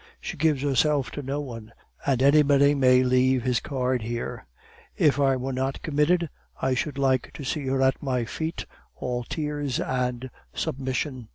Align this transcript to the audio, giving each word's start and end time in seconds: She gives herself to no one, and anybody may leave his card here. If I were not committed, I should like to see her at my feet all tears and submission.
She 0.19 0.35
gives 0.35 0.63
herself 0.63 1.11
to 1.11 1.21
no 1.21 1.41
one, 1.41 1.73
and 2.07 2.23
anybody 2.23 2.73
may 2.73 3.03
leave 3.03 3.43
his 3.43 3.59
card 3.59 4.01
here. 4.01 4.47
If 4.97 5.19
I 5.19 5.35
were 5.35 5.53
not 5.53 5.83
committed, 5.83 6.27
I 6.59 6.73
should 6.73 6.97
like 6.97 7.29
to 7.35 7.43
see 7.43 7.67
her 7.67 7.83
at 7.83 8.01
my 8.01 8.25
feet 8.25 8.65
all 8.95 9.23
tears 9.23 9.79
and 9.79 10.31
submission. 10.55 11.29